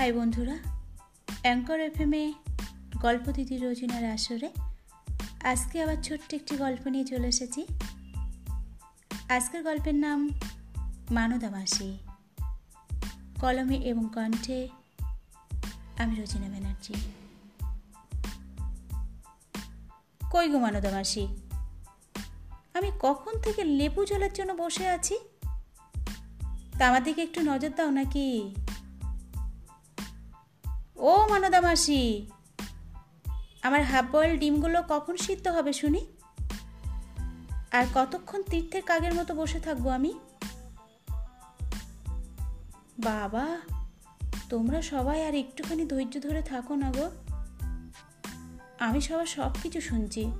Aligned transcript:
High 0.00 0.12
বন্ধুরা, 0.12 0.56
anchor 1.42 1.80
এফএমে 1.80 2.32
গল্প 3.02 3.32
দিদি 3.32 3.56
রোজিনার 3.58 4.04
আসরে 4.04 4.48
আজকে 5.44 5.82
আবার 5.82 5.96
ছোট্ট 6.02 6.34
একটি 6.34 6.56
গল্প 6.56 6.86
নিয়ে 6.86 7.04
চলে 7.04 7.28
এসেছি। 7.28 7.66
আজকের 9.28 9.62
গল্পের 9.62 9.94
নাম 9.94 10.28
মানদা 11.10 11.50
মাসি। 11.50 11.98
কলমে 13.40 13.76
এবং 13.76 14.08
কণ্ঠে 14.14 14.68
আমি 15.98 16.14
রোজিনা 16.16 16.48
ব্যানার্জি। 16.48 16.94
কই 20.30 20.48
গো 20.48 20.58
মানদা 20.58 20.90
মাসি, 20.90 21.26
আমি 22.74 22.90
কখন 23.00 23.40
থেকে 23.40 23.64
লেবু 23.64 24.04
জলের 24.04 24.32
জন্য 24.32 24.52
বসে 24.52 24.88
আছি? 24.88 25.18
তা 26.78 26.88
আমার 26.88 27.04
দিকে 27.04 27.22
একটু 27.22 27.40
নজর 27.40 27.70
দাও 27.76 27.90
নাকি? 27.90 28.26
ও 31.00 31.26
মানদা 31.30 31.60
মাসি 31.60 32.30
আমার 33.62 33.82
হাফ 33.82 34.04
বয়েল 34.12 34.38
ডিমগুলো 34.38 34.82
কখন 34.88 35.16
সিদ্ধ 35.16 35.48
হবে 35.48 35.72
শুনি? 35.72 36.06
আর 37.70 37.84
কতক্ষণ 37.94 38.42
তীর্থের 38.42 38.82
কাগের 38.82 39.14
মতো 39.14 39.34
বসে 39.34 39.60
থাকব 39.60 39.88
আমি? 39.88 40.14
বাবা, 42.98 43.46
তোমরা 44.48 44.82
সবাই 44.82 45.26
আর 45.26 45.34
একটুখানি 45.34 45.86
ধৈর্য 45.86 46.20
ধরে 46.20 46.42
থাকো 46.42 46.74
না 46.74 46.92
গো। 46.92 47.10
আমি 48.78 49.00
সবার 49.00 49.26
সব 49.26 49.50
কিছু 49.62 49.80
শুনছি। 49.80 50.32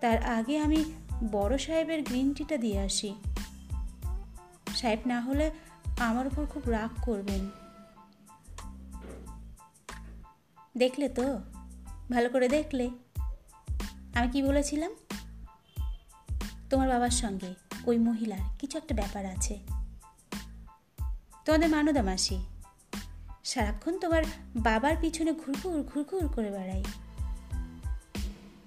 তার 0.00 0.22
আগে 0.22 0.58
আমি 0.58 0.84
বড় 1.32 1.58
সাহেবের 1.58 2.02
গ্রিন 2.02 2.34
টিটা 2.34 2.56
দিয়ে 2.56 2.78
আসি। 2.78 3.14
সাহেব 4.76 4.98
না 5.06 5.20
হলে 5.20 5.50
আমার 6.00 6.26
উপর 6.26 6.46
খুব 6.46 6.62
রাগ 6.68 6.90
করবেন। 7.02 7.59
দেখলে 10.76 11.08
তো? 11.08 11.38
ভালো 12.10 12.28
করে 12.28 12.48
দেখলে। 12.48 12.90
আমি 14.14 14.28
কি 14.32 14.42
বলেছিলাম? 14.42 14.92
তোমার 16.70 16.88
বাবার 16.88 17.10
সঙ্গে 17.10 17.54
ওই 17.86 17.98
মহিলার 17.98 18.38
কিছু 18.58 18.78
একটা 18.78 18.94
ব্যাপার 18.94 19.26
আছে। 19.26 19.58
তোমাদের 21.44 21.68
মানদা 21.68 22.02
মাসি, 22.02 22.44
সারাক্ষণ 23.44 23.98
তোমার 23.98 24.22
বাবার 24.56 24.96
পিছনে 25.00 25.32
ঘুরঘুর 25.32 25.82
ঘুরঘুর 25.82 26.28
করে 26.28 26.50
বেড়াই 26.50 26.84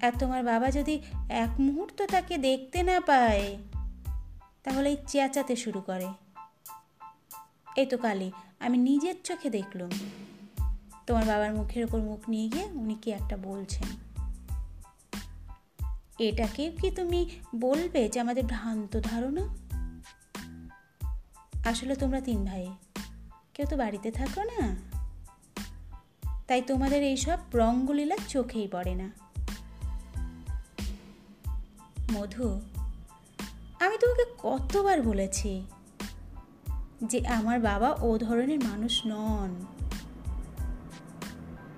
আর 0.02 0.12
তোমার 0.20 0.44
বাবা 0.44 0.72
যদি 0.72 1.02
এক 1.30 1.60
মুহূর্ত 1.60 2.02
তাকে 2.02 2.38
দেখতে 2.38 2.84
না 2.84 3.00
পায়, 3.00 3.58
তাহলে 4.64 4.98
চেঁচাতে 5.08 5.56
শুরু 5.56 5.82
করে। 5.82 6.08
এই 7.76 7.86
তো 7.86 7.98
কালি 7.98 8.32
আমি 8.60 8.78
নিজের 8.78 9.16
চোখে 9.24 9.50
দেখলুম। 9.50 9.90
তোমার 11.08 11.26
বাবার 11.26 11.56
মুখের 11.56 11.84
ওপর 11.84 12.02
মুখ 12.02 12.30
নিয়ে 12.30 12.50
গিয়ে 12.50 12.66
উনি 12.66 12.96
কি 12.96 13.12
একটা 13.12 13.38
বলছেন? 13.38 13.88
এটাকে 16.20 16.72
কি 16.72 16.92
তুমি 16.92 17.30
বলবে 17.56 18.10
যে 18.10 18.20
আমাদের 18.20 18.44
ভ্রান্ত 18.46 19.00
ধারণা? 19.00 19.58
আসলে 21.70 21.96
তোমরা 21.96 22.22
তিন 22.22 22.46
ভাই। 22.46 22.74
কেউ 23.54 23.66
তো 23.70 23.78
বাড়িতে 23.78 24.12
থাকো 24.12 24.44
না। 24.44 24.76
তাই 26.48 26.62
তোমাদের 26.62 27.04
এইসব 27.04 27.38
রঙ্গলীলা 27.54 28.16
চোখেই 28.28 28.68
পড়ে 28.68 28.96
না। 28.96 29.12
মধু, 32.12 32.62
আমি 33.80 33.98
তোমাকে 33.98 34.26
কতবার 34.44 35.02
বলেছি 35.02 35.66
যে 37.04 37.28
আমার 37.28 37.60
বাবা 37.60 37.96
ও 38.02 38.18
ধরনের 38.18 38.60
মানুষ 38.64 39.02
নন। 39.06 39.73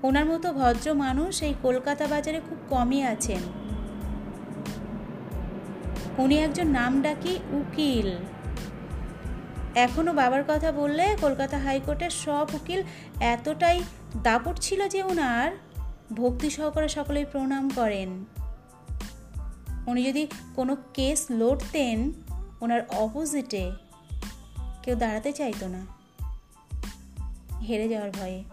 ওনার 0.06 0.26
মতো 0.26 0.54
ভদ্র 0.54 0.94
মানুষ 0.94 1.42
এই 1.42 1.54
কলকাতা 1.62 2.08
বাজারে 2.08 2.42
খুব 2.50 2.58
কমই 2.70 3.02
আছেন। 3.02 3.42
উনি 6.18 6.40
একজন 6.40 6.68
নাম 6.68 7.02
ডাকি 7.02 7.40
উকিল। 7.52 8.18
এখনও 9.76 10.14
বাবার 10.14 10.44
কথা 10.48 10.72
বললে 10.72 11.18
কলকাতা 11.22 11.58
হাইকোর্টের 11.58 12.10
সব 12.10 12.48
উকিল 12.54 12.84
এতটাই 13.20 13.84
দাপট 14.24 14.60
ছিল 14.60 14.88
যে 14.88 15.04
ওনার 15.04 15.52
ভক্তি 16.14 16.50
সহকারে 16.50 16.88
সকলেই 16.88 17.26
প্রণাম 17.32 17.70
করেন। 17.70 18.26
উনি 19.88 20.04
যদি 20.04 20.28
কোনো 20.56 20.78
কেস 20.94 21.26
লড়তেন 21.30 22.12
ওনার 22.62 22.82
অপোজিটে 22.90 23.72
কেউ 24.84 24.96
দাঁড়াতে 24.96 25.32
চাইতো 25.32 25.68
না। 25.68 25.86
হেরে 27.62 27.90
যাওয়ার 27.90 28.12
ভয়ে। 28.12 28.44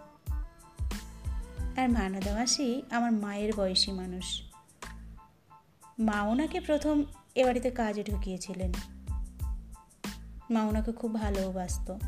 আর 1.77 1.89
মানদা 1.89 2.35
মাসি 2.35 2.83
আমার 2.91 3.13
মায়ের 3.13 3.53
বয়সী 3.57 3.93
মানুষ। 3.93 4.43
মা 5.99 6.23
ওনাকে 6.23 6.61
প্রথম 6.61 7.05
এ 7.35 7.45
বাড়িতে 7.45 7.71
কাজে 7.71 8.05
ঢুকিয়েছিলেন। 8.05 8.73
মা 10.51 10.63
ওনাকে 10.63 10.93
খুব 10.93 11.15
ভালোবাসত। 11.15 11.99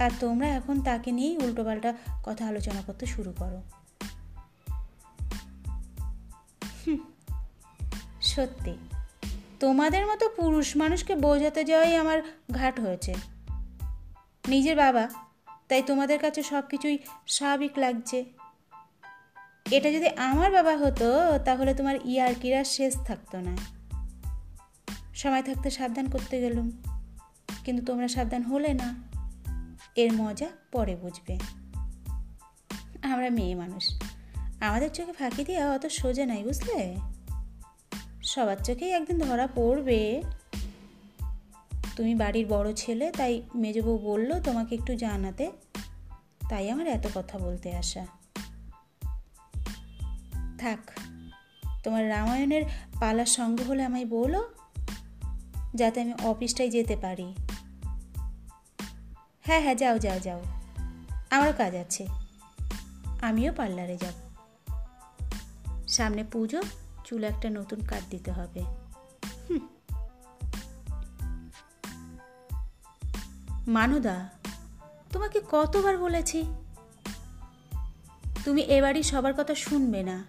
আর 0.00 0.10
তোমরা 0.20 0.48
এখন 0.48 0.82
তাকে 0.82 1.12
নিয়েই 1.12 1.36
উল্টোপাল্টা 1.36 1.94
কথা 2.24 2.46
আলোচনা 2.46 2.82
করতে 2.86 3.06
শুরু 3.06 3.34
করো। 3.38 3.62
সত্যি। 8.22 8.78
তোমাদের 9.60 10.06
মতো 10.06 10.28
পুরুষ 10.28 10.76
মানুষকে 10.76 11.16
বোঝাতে 11.16 11.64
যাওয়াই 11.64 11.96
আমার 11.96 12.22
ঘাট 12.50 12.80
হয়েছে। 12.80 13.14
নিজের 14.48 14.76
বাবা 14.76 15.08
তাই 15.68 15.82
তোমাদের 15.82 16.18
কাছে 16.18 16.42
সব 16.42 16.62
কিছুই 16.70 16.98
স্বাভাবিক 17.26 17.72
লাগছে। 17.76 18.24
এটা 19.70 19.88
যদি 19.92 20.08
আমার 20.08 20.52
বাবা 20.52 20.76
হতো, 20.76 21.38
তাহলে 21.44 21.74
তোমার 21.74 21.96
ইয়ারকিরা 22.04 22.64
শেষ 22.64 22.94
থাকতো 23.04 23.40
না। 23.40 23.56
সময় 25.14 25.42
থাকতে 25.42 25.70
সাবধান 25.70 26.06
করতে 26.10 26.40
গেলুম, 26.40 26.70
কিন্তু 27.64 27.84
তোমরা 27.84 28.08
সাবধান 28.08 28.42
হলে 28.42 28.74
না, 28.74 28.88
এর 29.96 30.12
মজা 30.12 30.48
পরে 30.72 30.96
বুঝবে। 30.96 31.38
আমরা 33.02 33.30
মেয়ে 33.30 33.54
মানুষ, 33.54 33.84
আমাদের 34.60 34.90
চোখে 34.90 35.12
ফাঁকি 35.12 35.44
দিয়ে 35.44 35.64
অত 35.64 35.86
সোজা 35.86 36.26
নাই 36.26 36.42
বুঝলে? 36.42 36.96
সবার 38.22 38.56
চোখেই 38.56 38.92
একদিন 38.92 39.18
ধরা 39.18 39.46
পড়বে। 39.54 40.22
তুমি 41.96 42.14
বাড়ির 42.14 42.46
বড় 42.46 42.72
ছেলে, 42.72 43.10
তাই 43.10 43.42
মেজবউ 43.54 43.98
বলল, 43.98 44.42
তোমাকে 44.42 44.74
একটু 44.74 44.96
জানাতে। 44.96 45.52
তাই 46.50 46.70
আমার 46.70 46.86
এত 46.86 47.06
কথা 47.14 47.38
বলতে 47.38 47.76
আসা। 47.76 48.06
থাক, 50.58 50.90
তোমার 51.84 52.08
রামায়ণের 52.08 52.62
পালার 53.00 53.26
সঙ্গ 53.26 53.62
হলে 53.62 53.84
আমায় 53.84 54.06
বলো, 54.06 54.54
যাতে 55.74 56.00
আমি 56.00 56.14
অফিসটায় 56.22 56.70
যেতে 56.70 56.96
পারি। 56.96 57.34
হ্যাঁ 59.42 59.60
হ্যাঁ 59.60 59.74
যাও 59.74 59.98
যাও 59.98 60.18
যাও। 60.18 60.42
আমারও 61.30 61.52
কাজ 61.52 61.74
আছে। 61.74 62.06
আমিও 63.22 63.52
পার্লারে 63.52 63.96
যাব। 63.96 64.14
সামনে 65.88 66.24
পুজো, 66.24 66.62
চুল 67.04 67.24
একটা 67.24 67.50
নতুন 67.50 67.80
কাট 67.80 68.02
দিতে 68.10 68.32
হবে। 68.32 68.85
মানদা, 73.66 74.28
তোমাকে 75.12 75.40
কতবার 75.50 75.98
বলেছি? 75.98 76.44
তুমি 78.44 78.62
এবারই 78.62 79.02
সবার 79.02 79.34
কথা 79.34 79.54
শুনবে 79.54 80.02
না। 80.02 80.24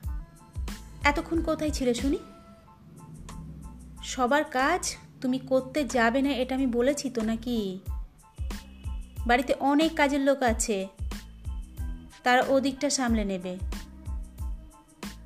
এতক্ষণ 1.04 1.42
কোথায় 1.42 1.70
ছিলে, 1.70 1.94
শুনি? 1.94 2.18
সবার 4.04 4.44
কাজ 4.44 4.96
তুমি 5.22 5.40
করতে 5.40 5.84
যাবে 5.84 6.22
না, 6.22 6.30
এটা 6.30 6.56
আমি 6.56 6.68
বলেছি 6.68 7.10
তো 7.10 7.22
নাকি? 7.22 7.80
বাড়িতে 9.28 9.54
অনেক 9.60 9.96
কাজের 9.96 10.20
লোক 10.20 10.44
আছে, 10.44 10.88
তারা 12.24 12.44
ওদিকটা 12.48 12.90
সামলে 12.90 13.26
নেবে। 13.26 13.58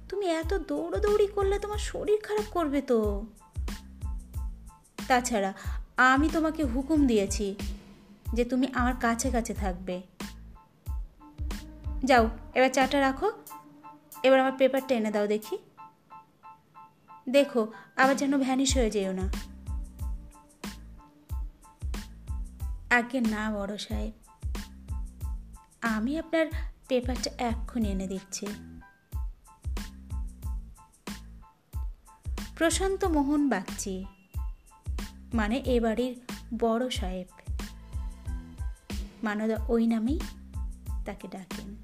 তুমি 0.09 0.25
এত 0.25 0.53
দৌড়োদৌড়ি 0.53 1.27
করলে 1.27 1.59
তোমার 1.59 1.77
শরীর 1.77 2.19
খারাপ 2.23 2.45
করবে 2.51 2.81
তো। 2.81 3.25
তাছাড়া 5.07 5.53
আমি 5.97 6.29
তোমাকে 6.33 6.63
হুকুম 6.63 7.07
দিয়েছি 7.07 7.55
যে 8.33 8.45
তুমি 8.45 8.67
আমার 8.73 8.95
কাছে 8.95 9.31
কাছে 9.31 9.53
থাকবে। 9.53 10.01
যাও, 12.05 12.29
এবার 12.53 12.69
চাটা 12.69 12.99
রাখো। 12.99 13.31
এবার 14.23 14.39
আমার 14.39 14.51
পেপারটা 14.57 14.95
এনে 14.95 15.11
দাও 15.11 15.27
দেখি। 15.27 15.57
দেখো, 17.29 17.73
আবার 17.97 18.15
যেন 18.15 18.37
ভ্যানিশ 18.37 18.77
হয়ে 18.77 18.91
যেও 18.91 19.13
না। 19.13 19.31
আগে 22.89 23.19
না, 23.19 23.51
বড় 23.51 23.77
সাহেব। 23.77 24.13
আমি 25.81 26.19
আপনার 26.19 26.45
পেপারটা 26.87 27.31
এক্ষুনি 27.45 27.89
এনে 27.89 28.07
দিচ্ছি। 28.07 28.47
প্রশান্ত 32.57 33.05
মোহন 33.05 33.49
বাগচি 33.49 34.05
মানে 35.33 35.57
এ 35.57 35.79
বাড়ির 35.79 36.21
বড় 36.59 36.89
সাহেব। 36.89 37.40
মানদা 39.23 39.57
ওই 39.67 39.87
নামেই 39.87 40.19
তাকে 41.05 41.27
ডাকেন। 41.27 41.75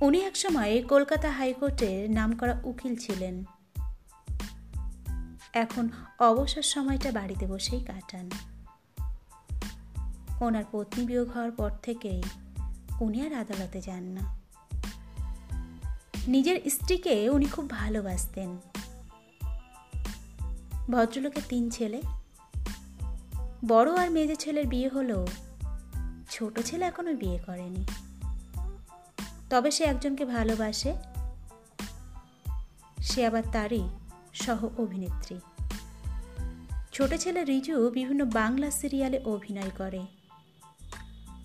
উনি 0.00 0.20
একসময় 0.20 0.82
কলকাতা 0.82 1.30
হাইকোর্টের 1.30 2.10
নামকরা 2.10 2.60
উকিল 2.64 2.96
ছিলেন। 2.96 3.44
এখন 5.52 5.88
অবসর 6.18 6.62
সময়টা 6.62 7.12
বাড়িতে 7.12 7.46
বসেই 7.46 7.80
কাটান। 7.80 8.30
ওনার 10.40 10.64
পত্নী 10.72 11.04
বিয়োগ 11.04 11.30
হওয়ার 11.30 11.50
পর 11.50 11.70
থেকেই 11.82 12.22
উনি 13.00 13.22
আর 13.22 13.32
আদালতে 13.32 13.80
যান 13.80 14.02
না। 14.02 14.40
নিজের 16.28 16.70
স্ত্রীকে 16.70 17.28
উনি 17.28 17.46
খুব 17.46 17.70
ভালোবাসতেন। 17.70 18.58
ভদ্রলোকের 20.90 21.42
তিন 21.48 21.70
ছেলে। 21.70 22.02
বড় 23.68 23.96
আর 23.96 24.10
মেজে 24.10 24.36
ছেলের 24.36 24.66
বিয়ে 24.66 24.88
হলো 24.88 25.26
ছোট 26.30 26.60
ছেলে 26.60 26.84
এখনও 26.84 27.14
বিয়ে 27.14 27.38
করেনি। 27.38 27.84
তবে 29.50 29.70
সে 29.70 29.84
একজনকে 29.84 30.24
ভালোবাসে। 30.24 30.94
সে 33.02 33.26
আবার 33.26 33.42
তারই 33.52 33.88
সহ 34.34 34.68
অভিনেত্রী। 34.78 35.40
ছোট 36.92 37.14
ছেলে 37.14 37.44
রিজু 37.44 37.90
বিভিন্ন 37.90 38.24
বাংলা 38.24 38.70
সিরিয়ালে 38.70 39.22
অভিনয় 39.24 39.70
করে। 39.78 40.06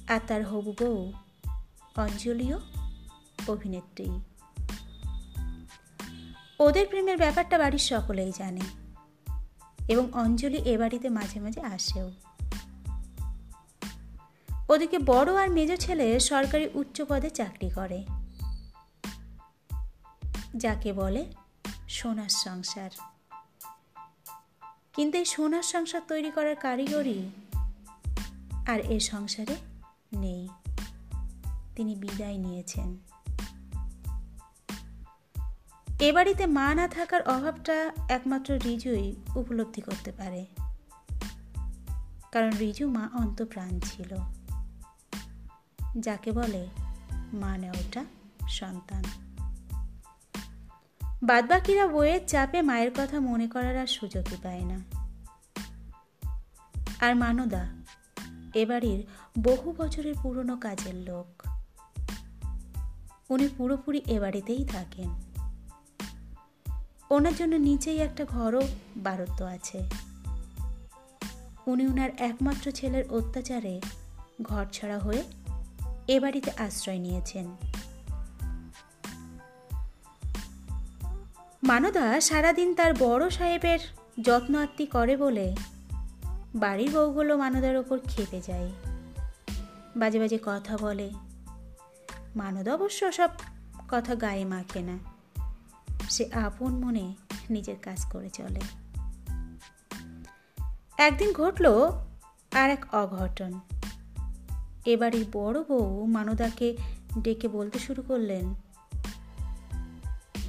আর 0.08 0.20
তার 0.28 0.46
হবু 0.46 0.74
বউ 0.80 1.14
অঞ্জলিও 1.96 2.60
অভিনেত্রী। 3.48 4.10
ওদের 6.60 6.88
প্রেমের 6.88 7.18
ব্যাপারটা 7.18 7.58
বাড়ির 7.58 7.80
সকলেই 7.80 8.32
জানে। 8.38 8.62
এবং 9.88 10.10
অঞ্জলি 10.14 10.58
এ 10.58 10.78
বাড়িতে 10.78 11.10
মাঝে 11.10 11.40
মাঝে 11.40 11.62
আসেও। 11.62 12.12
ওদিকে 14.74 15.00
বড় 15.00 15.36
আর 15.36 15.50
মেজ 15.50 15.80
ছেলে 15.80 16.20
সরকারি 16.20 16.70
উচ্চ 16.74 17.02
পদে 17.02 17.30
চাকরি 17.30 17.70
করে। 17.70 18.06
যাকে 20.58 20.94
বলে 20.94 21.26
সোনার 21.90 22.30
সংসার। 22.30 22.90
কিন্তু 24.94 25.18
এই 25.18 25.26
সোনার 25.26 25.64
সংসার 25.64 26.02
তৈরি 26.08 26.32
করার 26.32 26.56
কারিগরি 26.56 27.30
আর 28.68 28.80
এ 28.80 29.00
সংসারে 29.00 29.56
নেই। 30.14 30.50
তিনি 31.76 31.96
বিদায় 31.96 32.38
নিয়েছেন। 32.38 32.98
এ 36.00 36.12
বাড়িতে 36.12 36.46
মা 36.46 36.76
না 36.76 36.88
থাকার 36.88 37.22
অভাবটা 37.22 37.92
একমাত্র 38.10 38.54
রিজুই 38.54 39.16
উপলব্ধি 39.36 39.82
করতে 39.82 40.12
পারে। 40.12 40.46
কারণ 42.32 42.50
রিজু 42.50 42.90
মা 42.90 43.10
অন্তপ্রাণ 43.14 43.80
ছিল। 43.80 44.43
যাকে 46.00 46.32
বলে 46.32 46.68
মা 47.34 47.58
নেওয়াটা 47.58 48.06
সন্তান। 48.50 49.04
বাদবাকিরা 51.24 51.88
বইয়ের 51.88 52.22
চাপে 52.28 52.62
মায়ের 52.62 52.92
কথা 52.98 53.20
মনে 53.20 53.48
করার 53.48 53.78
আর 53.78 53.88
সুযোগই 53.88 54.38
পায় 54.44 54.62
না। 54.62 54.80
আর 57.00 57.16
মানদা 57.16 57.68
এবাড়ির 58.54 59.08
বহু 59.40 59.74
বছরের 59.78 60.16
পুরনো 60.24 60.58
কাজের 60.58 60.96
লোক। 60.96 61.44
উনি 63.30 63.48
পুরোপুরি 63.58 64.02
এ 64.08 64.20
বাড়িতেই 64.20 64.66
থাকেন। 64.66 65.10
ওনার 67.10 67.36
জন্য 67.36 67.56
নিচেই 67.56 68.00
একটা 68.00 68.26
ঘরও 68.26 68.68
বারত্ব 68.98 69.46
আছে। 69.46 69.90
উনি 71.68 71.88
ওনার 71.88 72.10
একমাত্র 72.18 72.72
ছেলের 72.72 73.04
অত্যাচারে 73.10 73.82
ঘর 74.42 74.66
ছাড়া 74.74 75.00
হয়ে 75.00 75.24
এ 76.08 76.20
বাড়িতে 76.20 76.52
আশ্রয় 76.58 77.00
নিয়েছেন। 77.00 77.56
মানদা 81.64 82.22
সারাদিন 82.22 82.76
তার 82.76 82.94
বড় 82.94 83.30
সাহেবের 83.30 83.80
যত্ন 84.22 84.56
আত্মি 84.56 84.86
করে 84.86 85.18
বলে 85.18 85.56
বাড়ির 86.56 86.92
বউগুলো 86.92 87.38
মানদার 87.38 87.76
ওপর 87.76 88.00
খেপে 88.00 88.42
যায়। 88.42 88.72
বাজে 89.96 90.20
বাজে 90.20 90.40
কথা 90.46 90.78
বলে। 90.78 91.12
মানদ 92.36 92.70
অবশ্য 92.70 93.12
সব 93.12 93.30
কথা 93.90 94.16
গায়ে 94.16 94.46
মাখে 94.46 94.82
না। 94.82 94.98
সে 96.10 96.30
আপন 96.34 96.72
মনে 96.72 97.16
নিজের 97.50 97.76
কাজ 97.82 98.06
করে 98.06 98.30
চলে। 98.30 98.62
একদিন 100.98 101.34
ঘটল 101.34 101.90
আর 102.54 102.70
এক 102.70 102.86
অঘটন। 102.92 103.60
এবারই 104.86 105.26
বড় 105.32 105.64
বউ 105.64 106.06
মানদাকে 106.06 106.78
ডেকে 107.20 107.48
বলতে 107.48 107.80
শুরু 107.80 108.02
করলেন। 108.02 108.56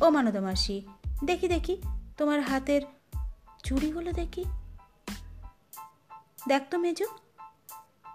ও 0.01 0.11
মানদা 0.11 0.41
মাসি, 0.41 0.83
দেখি 1.25 1.49
দেখি, 1.49 1.77
তোমার 2.17 2.41
হাতের 2.41 2.83
চুড়িগুলো 3.65 4.13
দেখি। 4.13 4.45
দেখ 6.49 6.63
তো 6.71 6.79
মেজো, 6.79 7.07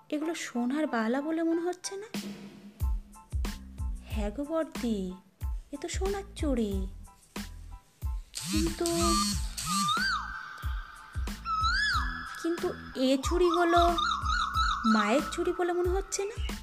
এগুলো 0.09 0.35
সোনার 0.35 0.87
বালা 0.87 1.21
বলে 1.21 1.43
মনে 1.43 1.61
হচ্ছে 1.61 1.95
না? 1.95 2.07
হ্যাঁ 4.05 4.31
গো 4.31 4.63
এ 5.71 5.77
তো 5.81 5.87
সোনার 5.87 6.23
চুড়ি। 6.35 6.87
কিন্তু 8.51 8.85
কিন্তু 12.43 12.73
এ 12.95 13.17
চুড়িগুলো 13.23 13.97
মায়ের 14.85 15.21
চুড়ি 15.31 15.53
বলে 15.57 15.73
মনে 15.73 15.89
হচ্ছে 15.89 16.25
না? 16.25 16.53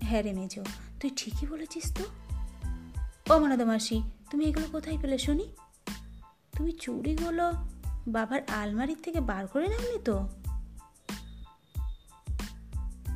হ্যাঁ 0.00 0.22
রে 0.22 0.32
মেজো, 0.32 0.64
তুই 1.00 1.10
ঠিকই 1.16 1.46
বলেছিস 1.46 1.92
তো। 1.94 2.04
ও 3.34 3.38
মনাদা 3.38 3.64
মাসি, 3.64 4.02
তুমি 4.30 4.44
এগুলো 4.44 4.66
কোথায় 4.72 4.98
পেলে 5.02 5.18
শুনি? 5.18 5.52
তুমি 6.52 6.72
চুড়িগুলো 6.72 7.52
বাবার 8.08 8.40
আলমারির 8.50 8.96
থেকে 9.02 9.20
বার 9.20 9.46
করে 9.46 9.68
নাওনি 9.68 9.98
তো? 9.98 10.28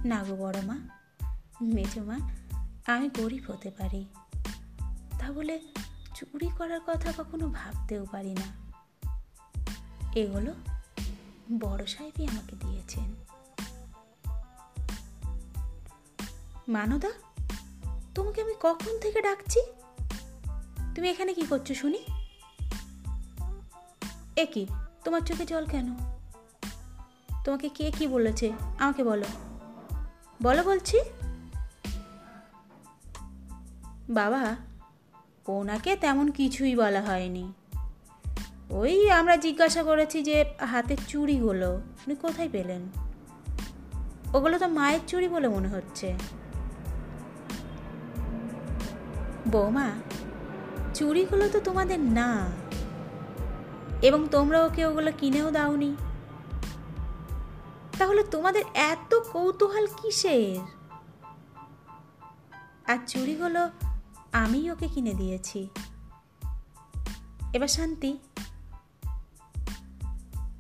না 0.04 0.24
গো 0.24 0.36
বড় 0.36 0.60
মা, 0.60 0.78
মেজো 1.62 2.04
মা, 2.04 2.18
আমি 2.92 3.10
গরিব 3.18 3.50
হতে 3.50 3.70
পারি। 3.70 4.06
তা 5.18 5.32
বলে 5.32 5.60
চুরি 6.14 6.48
করার 6.58 6.80
কথা 6.86 7.12
কখনো 7.16 7.48
ভাবতেও 7.48 8.06
পারি 8.12 8.34
না। 8.34 8.68
এগুলো 10.14 10.54
বড় 11.52 11.86
সাহেবই 11.86 12.26
আমাকে 12.26 12.56
দিয়েছেন। 12.56 13.14
মানদা, 16.68 17.10
তোমাকে 18.14 18.42
আমি 18.42 18.54
কখন 18.60 18.98
থেকে 19.00 19.22
ডাকছি? 19.22 19.60
তুমি 20.94 21.08
এখানে 21.08 21.34
কি 21.34 21.42
করছ 21.42 21.72
শুনি? 21.72 21.98
এ 24.36 24.46
কি, 24.46 24.66
তোমার 25.04 25.20
চোখে 25.20 25.46
জল 25.46 25.66
কেন? 25.66 25.94
তোমাকে 27.44 27.68
কে 27.68 27.90
কি 27.90 28.06
বলেছে, 28.06 28.52
আমাকে 28.78 29.04
বলো। 29.04 29.26
বলো 30.42 30.64
বলছি। 30.64 30.98
বাবা, 34.10 34.56
ওনাকে 35.46 35.96
তেমন 35.96 36.30
কিছুই 36.30 36.76
বলা 36.76 37.02
হয়নি। 37.02 37.52
ওই 38.70 39.10
আমরা 39.10 39.36
জিজ্ঞাসা 39.36 39.82
করেছি 39.82 40.22
যে 40.22 40.44
হাতের 40.60 40.96
চুড়িগুলো, 41.08 41.74
উনি 41.76 42.14
কোথায় 42.14 42.48
পেলেন? 42.52 42.80
ওগুলো 44.34 44.58
তো 44.58 44.68
মায়ের 44.68 45.00
চুড়ি 45.06 45.28
বলে 45.28 45.48
মনে 45.48 45.68
হচ্ছে। 45.68 46.18
বৌমা, 49.48 49.90
চুড়িগুলো 50.94 51.48
তো 51.48 51.60
তোমাদের 51.60 52.00
না। 52.00 52.50
এবং 54.02 54.28
তোমরা 54.30 54.64
ওকে 54.64 54.86
ওগুলো 54.86 55.12
কিনেও 55.18 55.50
দাওনি? 55.50 55.96
তাহলে 57.98 58.22
তোমাদের 58.22 58.62
এত 58.74 59.14
কৌতূহল 59.32 59.86
কিসের? 59.86 60.58
আর 62.86 62.98
চুড়িগুলো 63.06 63.70
আমি 64.32 64.70
ওকে 64.70 64.88
কিনে 64.88 65.14
দিয়েছি। 65.14 65.68
এবার 67.54 67.68
শান্তি। 67.68 68.18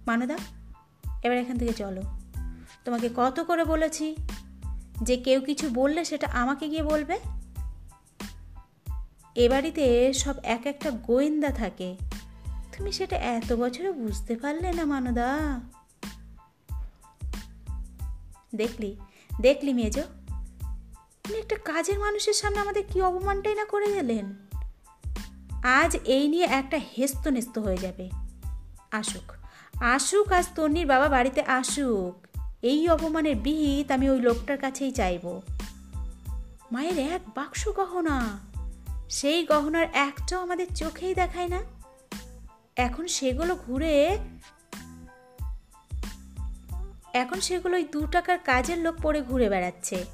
মানদা, 0.08 0.36
এবার 1.22 1.38
এখান 1.38 1.56
থেকে 1.58 1.72
চলো। 1.72 2.02
তোমাকে 2.84 3.08
কত 3.16 3.40
করে 3.40 3.64
বলেছি 3.64 4.16
যে 5.02 5.16
কেউ 5.16 5.40
কিছু 5.40 5.68
বললে 5.68 6.04
সেটা 6.04 6.26
আমাকে 6.26 6.68
গিয়ে 6.68 6.82
বলবে? 6.82 7.18
এ 9.34 9.48
বাড়িতে 9.48 10.12
সব 10.12 10.34
এক 10.42 10.66
একটা 10.66 10.90
গোয়েন্দা 10.90 11.50
থাকে। 11.50 11.96
তুমি 12.76 12.92
সেটা 12.92 13.16
এত 13.16 13.52
বছরে 13.52 13.92
বুঝতে 13.92 14.36
পারলে 14.36 14.72
না, 14.72 14.84
মানদা। 14.84 15.60
দেখলি 18.54 18.96
দেখলি 19.40 19.72
মেজ 19.72 20.00
তুমি 21.22 21.38
একটা 21.38 21.56
কাজের 21.64 21.98
মানুষের 21.98 22.32
সামনে 22.32 22.58
আমাদের 22.58 22.84
কি 22.92 23.02
অপমানটাই 23.02 23.54
না 23.54 23.64
করে 23.64 23.92
গেলেন 23.92 24.26
আজ 25.62 25.96
এই 26.04 26.28
নিয়ে 26.28 26.44
একটা 26.44 26.80
হেস্ত 26.98 27.28
নেস্ত 27.28 27.58
হয়ে 27.58 27.76
যাবে। 27.76 28.10
আসুক। 28.92 29.37
আসুক, 29.80 30.32
আজ 30.32 30.46
তন্নির 30.54 30.86
বাবা 30.86 31.08
বাড়িতে 31.08 31.42
আসুক। 31.42 32.26
এই 32.62 32.88
অপমানের 32.88 33.36
বিহিত 33.36 33.90
আমি 33.90 34.10
ওই 34.10 34.20
লোকটার 34.20 34.58
কাছেই 34.58 34.90
চাইব। 34.90 35.40
মায়ের 36.72 36.98
এক 36.98 37.20
বাক্স 37.34 37.68
গহনা। 37.68 38.38
সেই 39.10 39.46
গহনার 39.46 39.86
একটাও 39.92 40.40
আমাদের 40.40 40.74
চোখেই 40.74 41.14
দেখায় 41.14 41.48
না। 41.48 41.62
এখন 42.76 43.06
সেগুলো 43.06 43.56
ঘুরে 43.66 44.18
এখন 47.12 47.40
সেগুলো 47.40 47.76
ওই 47.76 47.84
দু 47.84 48.06
টাকার 48.06 48.38
কাজের 48.38 48.78
লোক 48.78 48.94
পরে 49.02 49.22
ঘুরে 49.22 49.48
বেড়াচ্ছে। 49.48 50.04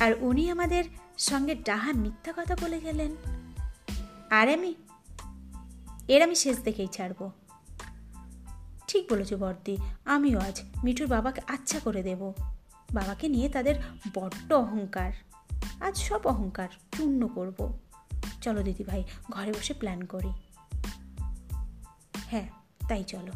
আর 0.00 0.14
উনি 0.20 0.50
আমাদের 0.50 0.84
সঙ্গে 1.18 1.54
ডাহা 1.54 1.92
মিথ্যা 1.92 2.32
কথা 2.36 2.56
বলে 2.62 2.80
গেলেন। 2.80 3.16
আর 4.30 4.48
আমি, 4.48 4.74
এর 6.08 6.22
আমি 6.22 6.34
শেষ 6.34 6.58
দেখেই 6.58 6.86
ছাড়বো। 6.86 7.32
ঠিক 8.92 9.12
বলেছ 9.12 9.34
বর্দি, 9.34 9.76
আমিও 10.04 10.38
আজ 10.38 10.62
মিঠুর 10.84 11.06
বাবাকে 11.06 11.40
আচ্ছা 11.46 11.80
করে 11.80 12.02
দেব। 12.02 12.32
বাবাকে 12.92 13.28
নিয়ে 13.28 13.48
তাদের 13.48 13.74
বড্ড 14.14 14.52
অহংকার। 14.52 15.12
আজ 15.80 15.96
সব 15.98 16.26
অহংকার 16.26 16.68
চূর্ণ 16.96 17.26
করব। 17.26 17.78
চলো 18.42 18.62
দিদি 18.62 18.84
ভাই 18.84 19.04
ঘরে 19.30 19.52
বসে 19.52 19.74
প্ল্যান 19.74 20.04
করি। 20.04 20.30
হ্যাঁ 22.16 22.48
তাই 22.88 23.04
চলো। 23.04 23.32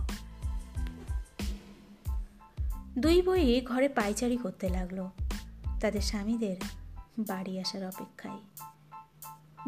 দুই 2.99 3.23
বই 3.23 3.61
ঘরে 3.61 3.89
পাইচারি 3.89 4.37
করতে 4.37 4.69
লাগল। 4.69 5.09
তাদের 5.81 6.01
স্বামীদের 6.01 6.57
বাড়ি 7.19 7.61
আসার 7.61 7.87
অপেক্ষায়। 7.87 8.39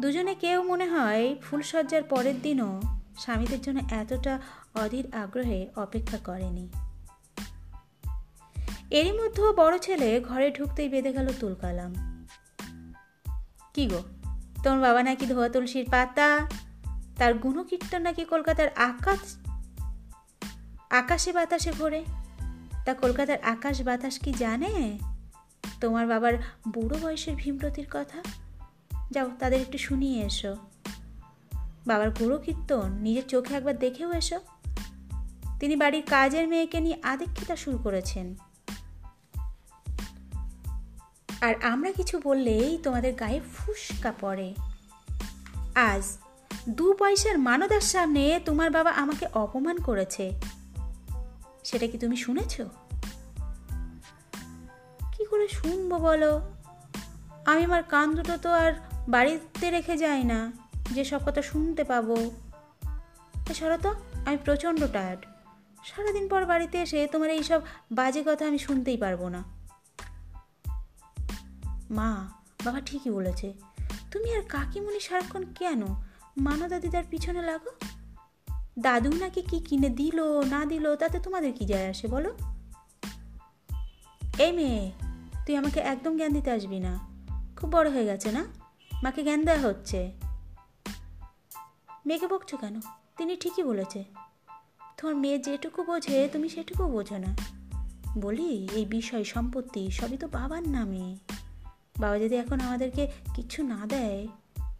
দুজনে 0.01 0.35
কেউ 0.35 0.63
মনে 0.63 0.87
হয় 0.87 1.35
ফুলসজ্জার 1.41 2.03
পরের 2.03 2.41
দিনও 2.41 2.81
স্বামীদের 3.17 3.61
জন্য 3.61 3.79
এতটা 3.91 4.39
অধীর 4.75 5.15
আগ্রহে 5.15 5.67
অপেক্ষা 5.75 6.17
করেনি। 6.17 6.69
এরই 8.89 9.11
মধ্যেও 9.11 9.53
বড় 9.53 9.79
ছেলে 9.79 10.19
ঘরে 10.19 10.51
ঢুকতেই 10.51 10.89
বেঁধে 10.89 11.13
গেল 11.13 11.33
তুলকালাম। 11.39 11.93
কি 13.73 13.87
গো, 13.87 14.03
তোমার 14.63 14.79
বাবা 14.79 15.03
নাকি 15.03 15.25
ধোয়া 15.25 15.49
তুলসীর 15.49 15.89
পাতা? 15.91 16.49
তার 17.17 17.33
গুণকীর্তন 17.33 18.01
নাকি 18.01 18.25
কলকাতার 18.25 18.69
আকাশ? 18.75 19.37
আকাশে 20.89 21.33
বাতাসে 21.33 21.71
ঘোরে 21.71 22.05
তা 22.85 22.93
কলকাতার 22.93 23.41
আকাশ 23.41 23.81
বাতাস 23.81 24.19
কি 24.19 24.33
জানে? 24.33 24.99
তোমার 25.81 26.07
বাবার 26.07 26.33
বুড়ো 26.73 26.99
বয়সের 27.01 27.35
ভীমরতির 27.35 27.87
কথা? 27.91 28.23
যাও, 29.11 29.31
তাদের 29.39 29.61
একটু 29.61 29.77
শুনিয়ে 29.77 30.25
এসো। 30.25 30.55
বাবার 31.87 32.09
গুরু 32.09 32.37
কীর্তন 32.37 32.93
নিজের 32.93 33.27
চোখে 33.27 33.55
একবার 33.55 33.79
দেখেও 33.79 34.13
এসো। 34.13 34.39
তিনি 35.59 35.75
বাড়ির 35.75 36.03
কাজের 36.09 36.47
মেয়েকে 36.47 36.79
নিয়ে 36.79 36.97
আদিক্ষিতা 37.03 37.55
শুরু 37.55 37.77
করেছেন। 37.77 38.35
আর 41.41 41.55
আমরা 41.63 41.91
কিছু 41.91 42.19
বললেই 42.23 42.77
তোমাদের 42.83 43.13
গায়ে 43.13 43.41
ফুসকা 43.55 44.13
পড়ে। 44.21 44.55
আজ 45.75 46.17
দু 46.69 46.93
পয়সার 46.93 47.39
মানদার 47.39 47.81
সামনে 47.81 48.39
তোমার 48.45 48.71
বাবা 48.71 48.91
আমাকে 48.91 49.27
অপমান 49.33 49.77
করেছে। 49.77 50.31
সেটা 51.63 51.87
কি 51.87 51.97
তুমি 51.97 52.17
শুনেছ? 52.17 52.61
কি 55.17 55.25
করে 55.25 55.47
শুনব 55.47 55.97
বলো? 55.97 56.41
আমি 57.45 57.63
আমার 57.63 57.83
কান 57.83 58.15
দুটো 58.15 58.37
তো 58.37 58.51
আর 58.51 58.73
বাড়িতে 59.07 59.71
রেখে 59.71 59.97
যাই 59.97 60.23
না। 60.23 60.66
যে 60.91 61.03
সব 61.03 61.19
কথা 61.25 61.41
শুনতে 61.41 61.83
পাবো। 61.83 62.31
সরো 63.53 63.77
তো 63.77 63.93
আমি 64.25 64.37
প্রচণ্ড 64.37 64.91
টায়ার্ড 64.91 65.25
সারাদিন 65.85 66.27
পর 66.27 66.45
বাড়িতে 66.45 66.77
এসে 66.77 67.07
তোমার 67.07 67.29
এই 67.29 67.43
সব 67.43 67.61
বাজে 67.91 68.23
কথা 68.25 68.47
আমি 68.47 68.57
শুনতেই 68.57 68.97
পারব 68.97 69.27
না। 69.27 69.43
মা, 71.91 72.27
বাবা 72.63 72.81
ঠিকই 72.81 73.09
বলেছে। 73.09 73.53
তুমি 74.11 74.35
আর 74.35 74.41
কাকিমুনি 74.41 74.99
সারাক্ষণ 74.99 75.43
কেন? 75.55 75.83
মানদা 76.37 76.79
দিদার 76.79 77.03
পিছনে 77.09 77.41
লাগো। 77.41 77.71
দাদু 78.79 79.11
নাকি 79.11 79.41
কি 79.41 79.59
কিনে 79.59 79.89
দিল, 79.89 80.21
না 80.49 80.65
দিল, 80.65 80.95
তাতে 80.95 81.19
তোমাদের 81.19 81.53
কি 81.53 81.65
যায় 81.65 81.89
আসে 81.89 82.07
বলো? 82.07 82.37
এই 84.37 84.51
মেয়ে, 84.51 84.91
তুই 85.45 85.55
আমাকে 85.55 85.79
একদম 85.79 86.17
জ্ঞান 86.17 86.33
দিতে 86.33 86.51
আসবি 86.51 86.79
না। 86.79 86.99
খুব 87.57 87.69
বড় 87.69 87.89
হয়ে 87.89 88.05
গেছে 88.05 88.31
না? 88.31 88.45
মাকে 89.03 89.23
জ্ঞান 89.23 89.45
দেওয়া 89.45 89.61
হচ্ছে। 89.61 90.26
মেয়েকে 92.07 92.27
বকছো 92.27 92.57
কেন? 92.57 92.79
তিনি 93.17 93.35
ঠিকই 93.35 93.63
বলেছে। 93.63 94.03
তোমার 94.97 95.15
মেয়ে 95.15 95.39
যেটুকু 95.39 95.83
বোঝে, 95.83 96.29
তুমি 96.33 96.49
সেটুকু 96.49 96.87
বোঝো 96.87 97.17
না। 97.17 97.37
বলি, 98.17 98.69
এই 98.71 98.85
বিষয়, 98.85 99.23
সম্পত্তি, 99.23 99.91
সবই 99.91 100.17
তো 100.17 100.27
বাবার 100.27 100.69
নামে। 100.69 101.17
বাবা 101.99 102.19
যদি 102.19 102.35
এখন 102.35 102.59
আমাদেরকে 102.59 103.07
কিছু 103.35 103.63
না 103.63 103.85
দেয়, 103.85 104.27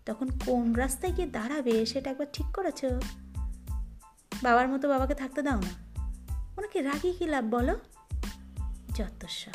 তখন 0.06 0.28
কোন 0.46 0.74
রাস্তায় 0.74 1.14
গিয়ে 1.14 1.28
দাঁড়াবে, 1.28 1.86
সেটা 1.86 2.10
একবার 2.10 2.28
ঠিক 2.34 2.46
করেছ? 2.46 2.86
বাবার 4.44 4.70
মতো 4.70 4.90
বাবাকে 4.90 5.16
থাকতে 5.16 5.42
দাও 5.42 5.60
না। 5.60 6.04
ওনাকে 6.58 6.82
রাগি 6.82 7.12
কি 7.14 7.26
লাভ 7.26 7.46
বলো? 7.46 7.76
যত্তস্ব 8.96 9.52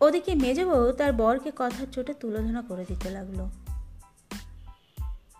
ওদিকে 0.00 0.34
মেজবউ 0.34 0.92
তার 0.92 1.12
বরকে 1.12 1.52
কথার 1.56 1.86
চোটে 1.92 2.14
তুলোধনা 2.14 2.62
করে 2.62 2.84
দিতে 2.88 3.10
লাগল। 3.10 3.61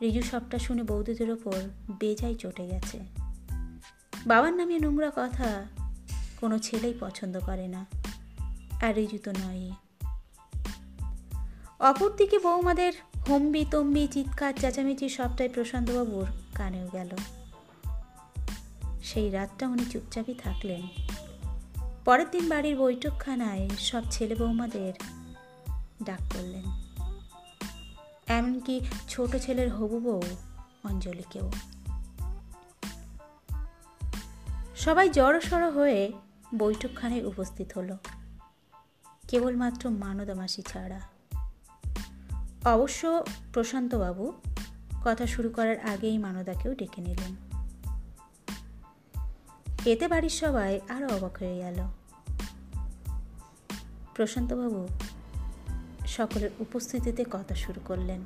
রিজু 0.02 0.22
সবটা 0.22 0.58
শুনে 0.58 0.82
বৌদিদের 0.82 1.30
ওপর 1.30 1.60
বেজাই 2.00 2.34
চটে 2.34 2.66
গেছে। 2.66 2.98
বাবার 4.26 4.52
নামে 4.52 4.78
নোংরা 4.78 5.12
কথা 5.16 5.66
কোনো 6.40 6.58
ছেলেই 6.58 6.94
পছন্দ 7.00 7.40
করে 7.40 7.68
না, 7.68 7.86
আর 8.82 8.94
রিজু 8.94 9.18
তো 9.24 9.32
নয় 9.32 9.70
অপরদিকে 11.78 12.38
বৌমাদের 12.38 12.92
হম্বি 13.28 13.64
তম্বি, 13.70 14.06
চিৎকার, 14.06 14.52
চেঁচামেচি 14.60 15.08
সবটাই 15.08 15.48
প্রশান্তবাবুর 15.48 16.26
কানেও 16.54 16.88
গেল। 16.92 17.10
সেই 19.02 19.30
রাতটা 19.30 19.68
উনি 19.68 19.84
চুপচাপই 19.84 20.34
থাকলেন। 20.34 20.82
পরের 22.04 22.30
দিন 22.30 22.48
বাড়ির 22.48 22.76
বৈঠকখানায় 22.76 23.70
সব 23.78 24.02
ছেলে 24.10 24.34
বৌমাদের 24.34 24.92
ডাক 26.04 26.20
করলেন 26.34 26.81
এমনকি 28.38 28.80
ছোট 29.08 29.36
ছেলের 29.36 29.74
হবু 29.74 30.00
বউ 30.00 30.22
অঞ্জলিকেও। 30.84 31.52
সবাই 34.76 35.08
জড়সড় 35.08 35.70
হয়ে 35.70 36.12
বৈঠকখানায় 36.58 37.24
উপস্থিত 37.24 37.72
হলো। 37.76 37.98
কেবলমাত্র 39.28 39.90
মানদামাসি 39.90 40.62
ছাড়া। 40.62 41.00
অবশ্য 42.64 43.24
প্রশান্তবাবু 43.52 44.32
কথা 45.04 45.26
শুরু 45.26 45.48
করার 45.48 45.80
আগেই 45.80 46.18
মানদাকেও 46.18 46.74
ডেকে 46.74 47.02
নিলেন। 47.02 47.36
এতে 49.84 50.08
বাড়ির 50.08 50.30
সবাই 50.30 50.80
আরও 50.88 51.08
অবাক 51.08 51.36
হয়ে 51.36 51.56
গেল। 51.58 51.76
প্রশান্তবাবু 54.14 54.88
সকলের 56.16 56.50
উপস্থিতিতে 56.58 57.24
কথা 57.30 57.54
শুরু 57.54 57.80
করলেন। 57.84 58.20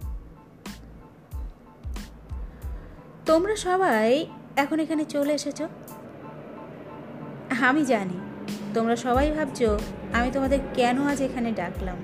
তোমরা 3.26 3.57
সবাই 3.57 4.26
এখন 4.57 4.81
এখানে 4.81 5.05
চলে 5.05 5.33
এসেছ? 5.35 5.62
আমি 7.62 7.85
জানি। 7.85 8.19
তোমরা 8.75 8.97
সবাই 8.97 9.31
ভাবছ, 9.31 9.62
আমি 10.12 10.31
তোমাদের 10.31 10.59
কেন 10.75 11.02
আজ 11.02 11.23
এখানে 11.23 11.52
ডাকলাম? 11.52 11.97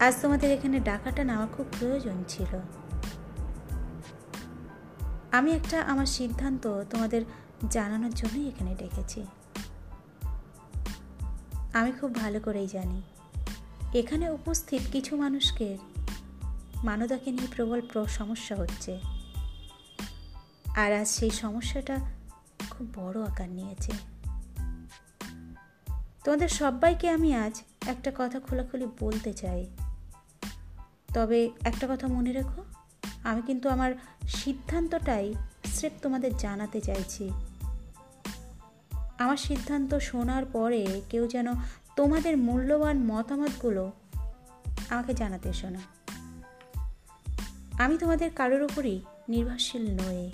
আজ 0.00 0.14
তোমাদের 0.22 0.50
এখানে 0.50 0.80
ডাকাটা 0.80 1.24
নেওয়া 1.24 1.46
খুব 1.46 1.66
প্রয়োজন 1.80 2.24
ছিল। 2.28 2.60
আমি 5.32 5.52
একটা 5.52 5.82
আমার 5.82 6.06
সিদ্ধান্ত 6.06 6.82
তোমাদের 6.90 7.22
জানানোর 7.70 8.10
জন্যই 8.10 8.48
এখানে 8.48 8.74
ডেকেছি। 8.74 9.26
আমি 11.72 11.92
খুব 11.92 12.14
ভালো 12.14 12.40
করেই 12.40 12.66
জানি। 12.66 13.02
এখানে 13.94 14.30
উপস্থিত 14.30 14.82
কিছু 14.92 15.16
মানুষকে 15.16 15.78
মানদাকে 16.84 17.30
নিয়ে 17.30 17.48
প্রবল 17.56 18.06
সমস্যা 18.06 18.56
হচ্ছে। 18.56 19.00
আর 20.74 20.92
আজ 20.92 21.08
সেই 21.08 21.30
সমস্যাটা 21.30 21.96
খুব 22.70 22.86
বড় 22.94 23.22
আকার 23.22 23.48
নিয়েছে। 23.48 23.92
তোমাদের 26.24 26.48
সবাইকে 26.48 27.10
আমি 27.10 27.34
আজ 27.34 27.62
একটা 27.86 28.12
কথা 28.18 28.40
খোলাখুলি 28.40 28.86
বলতে 29.00 29.32
চাই। 29.32 29.66
তবে 31.14 31.50
একটা 31.60 31.86
কথা 31.90 32.08
মনে 32.08 32.32
রেখো, 32.32 32.64
আমি 33.24 33.42
কিন্তু 33.42 33.68
আমার 33.68 33.92
সিদ্ধান্তটাই 34.28 35.34
স্রেফ 35.64 35.92
তোমাদের 36.02 36.36
জানাতে 36.36 36.80
চাইছি। 36.80 37.30
আমার 39.18 39.36
সিদ্ধান্ত 39.36 39.94
শোনার 39.94 40.44
পরে 40.44 41.00
কেউ 41.10 41.26
যেন 41.26 41.46
তোমাদের 41.98 42.38
মূল্যবান 42.38 43.04
মতামতগুলো 43.04 43.92
আমাকে 44.90 45.14
জানাতে 45.14 45.52
শোনা 45.52 45.78
আমি 47.78 47.98
তোমাদের 47.98 48.30
কারোর 48.36 48.62
ওপরই 48.62 49.00
নির্ভরশীল 49.28 49.94
নয় 49.94 50.30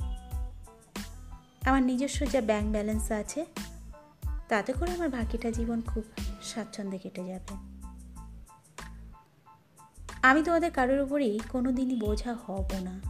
আমার 1.66 1.82
নিজস্ব 1.82 2.26
যা 2.26 2.40
ব্যাংক 2.40 2.72
ব্যালেন্স 2.72 3.12
আছে, 3.12 3.46
তাতে 4.48 4.72
করে 4.72 4.92
আমার 4.92 5.08
বাকিটা 5.08 5.50
জীবন 5.50 5.82
খুব 5.82 6.04
স্বাচ্ছন্দ্যে 6.42 6.98
কেটে 6.98 7.24
যাবে। 7.24 7.54
আমি 10.22 10.42
তোমাদের 10.42 10.70
কারোর 10.70 11.00
উপরই 11.00 11.40
কোনো 11.48 11.72
দিনই 11.72 11.96
বোঝা 12.00 12.34
হব 12.34 12.68
না। 12.82 13.00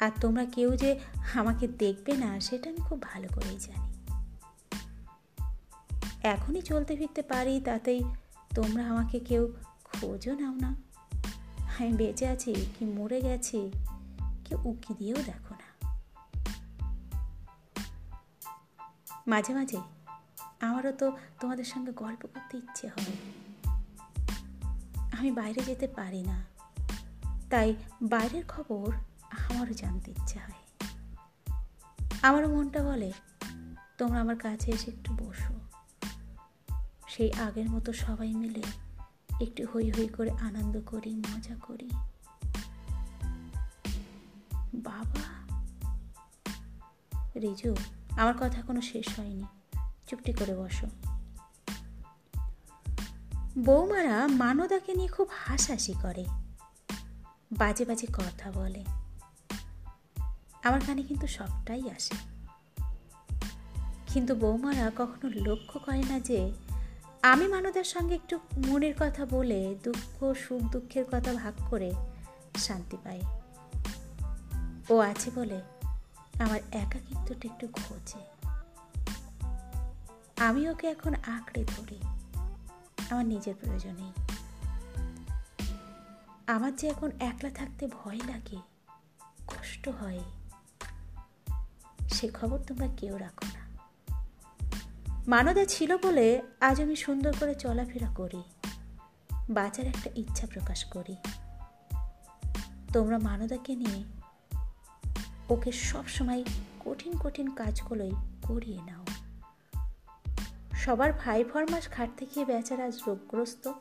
আর 0.00 0.10
তোমরা 0.20 0.44
কেউ 0.44 0.76
যে 0.76 0.98
আমাকে 1.34 1.68
দেখবে 1.68 2.12
না, 2.16 2.40
সেটা 2.40 2.70
আমি 2.70 2.78
খুব 2.78 3.02
ভালো 3.02 3.28
করেই 3.34 3.58
জানি। 3.58 3.93
এখনই 6.32 6.62
চলতে 6.62 6.92
ফিরতে 6.96 7.22
পারি, 7.22 7.54
তাতেই 7.60 8.00
তোমরা 8.54 8.82
আমাকে 8.92 9.18
কেউ 9.28 9.42
খোঁজও 9.88 10.34
নাও 10.34 10.54
না। 10.54 10.70
আমি 11.78 11.92
বেঁচে 11.92 12.26
আছি 12.28 12.52
কি 12.74 12.82
মরে 12.96 13.18
গেছি, 13.20 13.58
কেউ 14.44 14.58
উকি 14.64 14.92
দিয়েও 14.98 15.20
দেখো 15.30 15.52
না। 15.60 15.68
মাঝে 19.26 19.52
মাঝে 19.54 19.78
আমারও 20.60 20.92
তো 20.92 21.06
তোমাদের 21.40 21.64
সঙ্গে 21.64 21.92
গল্প 21.92 22.22
করতে 22.32 22.54
ইচ্ছে 22.56 22.86
হয়। 22.88 23.16
আমি 25.18 25.30
বাইরে 25.30 25.60
যেতে 25.62 25.86
পারি 25.88 26.22
না, 26.22 26.38
তাই 27.50 27.68
বাইরের 28.02 28.44
খবর 28.48 28.88
আমারও 29.48 29.74
জানতে 29.82 30.08
ইচ্ছে 30.10 30.38
হয়। 30.38 30.62
আমারও 32.22 32.48
মনটা 32.48 32.80
বলে, 32.82 33.10
তোমরা 33.98 34.18
আমার 34.20 34.38
কাছে 34.38 34.68
এসে 34.72 34.88
একটু 34.90 35.10
বসো। 35.20 35.53
সেই 37.16 37.32
আগের 37.32 37.70
মতো 37.70 37.92
সবাই 37.92 38.34
মিলে 38.34 38.62
একটু 39.40 39.66
হই 39.66 39.90
হই 39.90 40.08
করে 40.08 40.30
আনন্দ 40.30 40.80
করি, 40.86 41.16
মজা 41.16 41.54
করি। 41.62 41.90
বাবা! 44.74 45.48
রিজু, 47.40 47.76
আমার 48.10 48.34
কথা 48.40 48.62
কোনো 48.62 48.80
শেষ 48.80 49.18
হয়নি। 49.18 49.44
চুপটি 50.06 50.32
করে 50.32 50.56
বসো। 50.56 50.86
বৌমারা 53.58 54.26
মানদাকে 54.26 54.94
নিয়ে 54.94 55.08
খুব 55.08 55.28
হাসাহাসি 55.32 55.94
করে। 56.02 56.24
বাজে 57.52 57.84
বাজে 57.84 58.06
কথা 58.06 58.52
বলে। 58.52 58.84
আমার 60.62 60.80
কানে 60.86 61.02
কিন্তু 61.02 61.26
সবটাই 61.26 61.90
আসে। 61.90 62.14
কিন্তু 64.06 64.34
বৌমারা 64.34 64.90
কখনো 64.96 65.30
লক্ষ্য 65.34 65.80
করে 65.80 66.02
না 66.02 66.20
যে 66.20 66.52
আমি 67.24 67.46
মানদার 67.48 67.84
সঙ্গে 67.84 68.14
একটু 68.14 68.38
মনের 68.66 68.94
কথা 68.98 69.26
বলে 69.26 69.76
দুঃখ, 69.82 70.32
সুখ, 70.34 70.62
দুঃখের 70.62 71.04
কথা 71.12 71.32
ভাগ 71.32 71.54
করে 71.70 71.92
শান্তি 72.56 72.96
পাই। 73.04 73.20
ও 74.90 74.98
আছে 74.98 75.30
বলে 75.34 75.60
আমার 76.38 76.60
একাকিত্বটা 76.72 77.48
একটু 77.52 77.68
খোঁজে 77.72 78.22
আমি 80.40 80.68
ওকে 80.68 80.86
এখন 80.86 81.14
আঁকড়ে 81.14 81.64
ধরি। 81.64 81.98
আমার 83.10 83.26
নিজের 83.26 83.54
প্রয়োজনেই 83.60 84.12
আমার 86.46 86.76
যে 86.76 86.88
এখন 86.88 87.10
একলা 87.20 87.50
থাকতে 87.50 87.86
ভয় 87.86 88.20
লাগে, 88.26 88.56
কষ্ট 89.46 89.88
হয়, 89.88 90.20
সে 92.08 92.28
খবর 92.28 92.58
তোমরা 92.58 92.88
কেউ 92.96 93.16
রাখো 93.16 93.46
না। 93.54 93.63
মানদা 95.28 95.64
ছিল 95.64 95.96
বলে 95.96 96.42
আজ 96.60 96.82
আমি 96.82 96.96
সুন্দর 96.96 97.34
করে 97.40 97.54
চলাফেরা 97.54 98.06
করি। 98.14 98.42
বাঁচার 99.50 99.86
একটা 99.86 100.10
ইচ্ছা 100.14 100.46
প্রকাশ 100.46 100.84
করি। 100.84 101.16
তোমরা 102.92 103.18
মানদাকে 103.18 103.76
নিয়ে 103.76 104.04
ওকে 105.48 105.72
সব 105.72 106.06
সময় 106.06 106.44
কঠিন 106.84 107.18
কঠিন 107.18 107.54
কাজগুলোই 107.54 108.12
করিয়ে 108.42 108.78
নাও। 108.86 109.04
সবার 110.76 111.12
ভাই 111.12 111.44
ফরমাস 111.44 111.88
খাটতে 111.88 112.26
গিয়ে 112.34 112.46
বেচারা 112.46 112.84
আজ 112.84 112.98
রোগগ্রস্ত। 113.06 113.72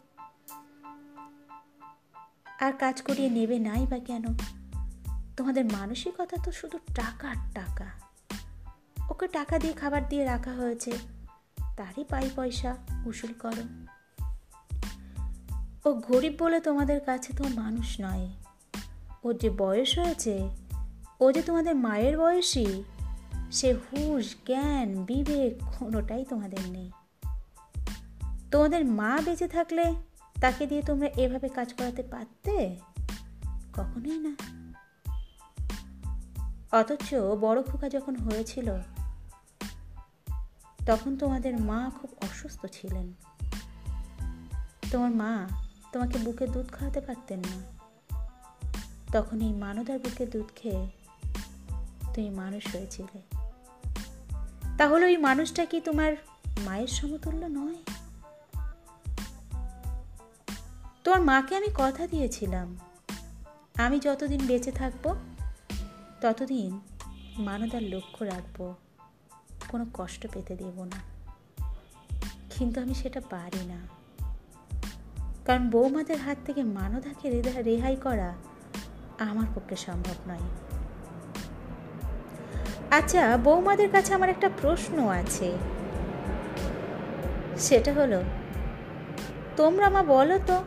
আর 2.59 2.73
কাজ 2.73 3.01
করিয়ে 3.01 3.29
নেবে 3.29 3.59
নাই 3.59 3.87
বা 3.87 3.99
কেন? 3.99 4.23
তোমাদের 5.37 5.65
মানসিকতা 5.65 6.37
তো 6.43 6.51
শুধু 6.51 6.79
টাকার 6.95 7.35
টাকা। 7.53 7.85
ওকে 9.09 9.27
টাকা 9.27 9.59
দিয়ে 9.59 9.73
খাবার 9.73 10.09
দিয়ে 10.09 10.25
রাখা 10.25 10.51
হয়েছে। 10.51 11.12
তারই 11.77 12.03
পাই 12.03 12.29
পয়সা 12.35 12.77
উসুল 13.05 13.33
করো। 13.33 13.63
ও 15.89 15.93
গরিব 15.93 16.33
বলে 16.39 16.59
তোমাদের 16.59 16.99
কাছে 16.99 17.33
তো 17.37 17.43
মানুষ 17.47 18.01
নয়। 18.01 18.27
ওর 19.23 19.37
যে 19.37 19.49
বয়স 19.49 19.99
হয়েছে, 19.99 20.49
ও 21.19 21.31
যে 21.31 21.41
তোমাদের 21.41 21.75
মায়ের 21.75 22.17
বয়সী, 22.17 22.83
সে 23.51 23.73
হুশ, 23.73 24.35
জ্ঞান, 24.45 25.03
বিবেক 25.03 25.65
কোনোটাই 25.79 26.25
তোমাদের 26.25 26.59
নেই। 26.67 26.91
তোমাদের 28.51 28.85
মা 28.85 29.21
বেঁচে 29.25 29.47
থাকলে 29.47 29.95
তাকে 30.41 30.65
দিয়ে 30.65 30.81
তোমরা 30.81 31.07
এভাবে 31.07 31.49
কাজ 31.49 31.73
করাতে 31.73 32.03
পারতে? 32.03 32.79
কখনোই 33.77 34.17
না। 34.17 34.35
অথচ 36.71 37.13
বড় 37.41 37.63
খোকা 37.63 37.89
যখন 37.89 38.15
হয়েছিল 38.15 38.75
তখন 40.85 41.17
তোমাদের 41.17 41.61
মা 41.61 41.91
খুব 42.01 42.09
অসুস্থ 42.21 42.65
ছিলেন। 42.65 43.13
তোমার 44.91 45.11
মা 45.11 45.47
তোমাকে 45.93 46.17
বুকে 46.17 46.47
দুধ 46.47 46.69
খাওয়াতে 46.71 47.01
পারতেন 47.01 47.39
না। 47.39 47.83
তখন 49.13 49.41
এই 49.41 49.53
মানদার 49.53 49.99
বুকে 49.99 50.25
দুধ 50.25 50.45
খেয়ে 50.55 50.87
তুমি 52.13 52.29
মানুষ 52.29 52.75
হয়েছিলে। 52.75 53.21
তাহলে 54.77 55.05
ওই 55.05 55.17
মানুষটা 55.17 55.65
কি 55.65 55.81
তোমার 55.81 56.13
মায়ের 56.65 56.87
সমতুল্য 56.87 57.45
নয়? 57.45 57.75
তোমার 61.03 61.21
মাকে 61.21 61.55
আমি 61.55 61.67
কথা 61.75 62.07
দিয়েছিলাম। 62.07 62.77
আমি 63.77 63.99
যতদিন 63.99 64.47
বেঁচে 64.47 64.71
থাকব, 64.71 65.15
ততদিন 66.21 66.79
মানদার 67.37 67.83
লক্ষ্য 67.83 68.23
রাখব। 68.23 68.75
কোনো 69.73 69.85
কষ্ট 69.93 70.27
পেতে 70.33 70.55
দেব 70.55 70.83
না। 70.83 70.97
কিন্তু 72.49 72.81
আমি 72.81 72.93
সেটা 72.93 73.21
পারি 73.29 73.65
না। 73.65 73.87
কারণ 75.45 75.69
বৌমাদের 75.69 76.17
হাত 76.17 76.37
থেকে 76.45 76.63
মানদাকে 76.63 77.41
রেহাই 77.41 77.95
করা 77.95 78.33
আমার 79.19 79.45
পক্ষে 79.55 79.75
সম্ভব 79.75 80.29
নয়। 80.29 80.39
আচ্ছা 82.91 83.37
বৌমাদের 83.37 83.91
কাছে 83.91 84.13
আমার 84.13 84.29
একটা 84.29 84.49
প্রশ্ন 84.61 85.07
আছে। 85.07 85.57
সেটা 87.57 87.93
হলো, 87.93 88.23
তোমরা 89.57 89.89
মা 89.89 90.03
বলো 90.03 90.39
তো, 90.47 90.63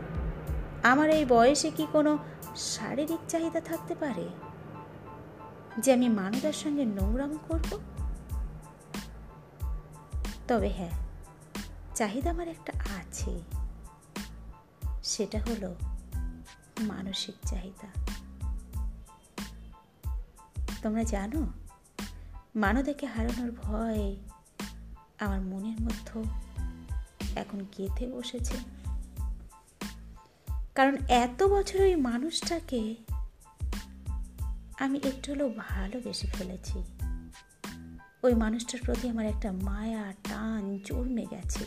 আমার 0.83 1.11
এই 1.11 1.25
বয়সে 1.25 1.71
কি 1.71 1.87
কোনো 1.92 2.19
শারীরিক 2.57 3.21
চাহিদা 3.29 3.61
থাকতে 3.61 3.95
পারে? 3.95 4.29
যে 5.79 5.92
আমি 5.92 6.09
মানুষের 6.09 6.53
সঙ্গে 6.53 6.85
নোংরাম 6.85 7.38
করব? 7.49 7.79
তবে 10.49 10.69
হ্যাঁ 10.69 10.91
চাহিদা 11.95 12.31
আমার 12.31 12.49
একটা 12.49 12.73
আছে। 13.01 13.41
সেটা 15.03 15.41
হলো 15.41 15.75
মানসিক 16.81 17.35
চাহিদা। 17.47 17.89
তোমরা 20.83 21.05
জানো 21.05 21.47
মানদেকে 22.57 23.07
হারানোর 23.07 23.51
ভয় 23.51 24.17
আমার 25.21 25.41
মনের 25.41 25.83
মধ্যে 25.83 26.23
এখন 27.41 27.67
গেঁথে 27.79 28.07
বসেছে। 28.07 28.55
কারণ 30.75 30.97
এত 31.09 31.43
বছর 31.43 31.81
ওই 31.81 31.97
মানুষটাকে 31.97 32.95
আমি 34.81 35.01
একটু 35.05 35.33
হলেও 35.33 35.55
ভালোবেসে 35.57 36.27
ফেলেছি। 36.27 36.96
ওই 38.27 38.35
মানুষটার 38.35 38.81
প্রতি 38.85 39.09
আমার 39.09 39.27
একটা 39.27 39.53
মায়া, 39.53 40.12
টান, 40.25 40.79
জন্মে 40.85 41.27
গেছে। 41.31 41.65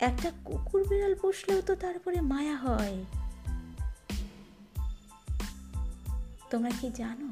একটা 0.00 0.32
কুকুর 0.44 0.88
বিড়াল 0.88 1.14
বসলেও 1.22 1.62
তো 1.62 1.74
তারপরে 1.74 2.20
মায়া 2.20 2.56
হয়। 2.56 3.04
তোমরা 6.50 6.70
কি 6.80 6.90
জানো 6.90 7.28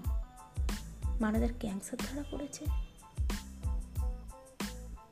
মানদের 1.20 1.48
ক্যান্সার 1.58 1.98
ধরা 1.98 2.24
পড়েছে? 2.30 2.64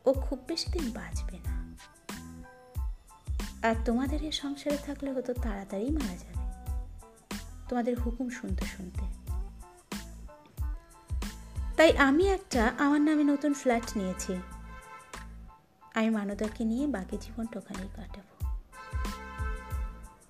ও 0.04 0.12
খুব 0.12 0.38
বেশি 0.48 0.70
দিন 0.70 0.90
বাঁচবে 0.90 1.38
না। 1.46 1.76
আর 3.68 3.74
তোমাদের 3.84 4.22
এই 4.22 4.32
সংসারে 4.32 4.76
থাকলে 4.76 5.12
হতো 5.12 5.34
তাড়াতাড়ি 5.34 5.90
মারা 5.90 6.16
যাবে। 6.16 6.48
তোমাদের 7.68 8.00
হুকুম 8.00 8.30
শুনতে 8.30 8.66
শুনতে। 8.66 9.23
তাই 11.76 11.96
আমি 11.96 12.28
একটা 12.28 12.72
আমার 12.78 13.00
নামে 13.00 13.24
নতুন 13.24 13.54
ফ্ল্যাট 13.54 13.96
নিয়েছি। 13.96 14.36
আমি 15.94 16.10
মানদাকে 16.10 16.64
নিয়ে 16.64 16.86
বাকি 16.86 17.16
জীবনটা 17.20 17.58
ওখানেই 17.58 17.88
কাটাবো। 17.96 18.46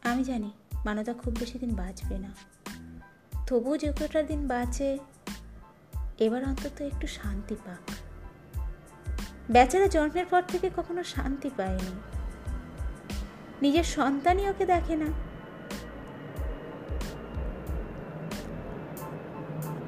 আমি 0.09 0.25
জানি 0.25 0.51
মানদা 0.85 1.13
খুব 1.13 1.37
বেশি 1.41 1.59
দিন 1.59 1.75
বাঁচবে 1.75 2.19
না। 2.19 2.35
তবুও 3.47 3.77
যে 3.77 3.93
কটা 3.93 4.23
দিন 4.23 4.49
বাঁচে, 4.49 4.99
এবার 6.19 6.45
অন্তত 6.45 6.81
একটু 6.81 7.07
শান্তি 7.07 7.55
পাক। 7.55 7.91
বেচারা 9.51 9.87
জন্মের 9.87 10.27
পর 10.27 10.43
থেকে 10.43 10.71
কখনো 10.77 11.05
শান্তি 11.05 11.51
পায়নি। 11.57 12.01
নিজের 13.63 13.85
সন্তানই 13.85 14.49
ওকে 14.49 14.67
দেখে 14.67 14.97
না। 14.97 15.24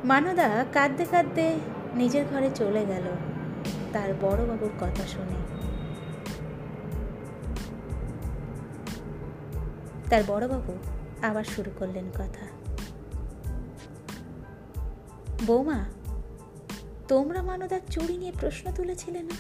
মানদা 0.07 0.65
কাঁদতে 0.73 1.05
কাঁদতে 1.05 1.55
নিজের 1.95 2.25
ঘরে 2.27 2.51
চলে 2.55 2.87
গেল। 2.87 3.03
তার 3.93 4.15
বড় 4.15 4.47
বাবুর 4.47 4.71
কথা 4.81 5.07
শুনে। 5.07 5.35
তার 10.11 10.23
বড়বাবু 10.27 10.73
আবার 11.23 11.45
শুরু 11.45 11.71
করলেন 11.79 12.05
কথা। 12.15 12.47
বৌমা, 15.47 15.85
তোমরা 17.09 17.43
মানদার 17.43 17.81
চুড়ি 17.91 18.17
নিয়ে 18.17 18.33
প্রশ্ন 18.41 18.73
তুলেছিলে 18.73 19.23
না? 19.23 19.37